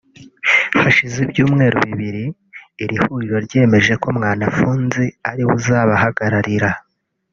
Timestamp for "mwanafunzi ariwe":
4.17-5.51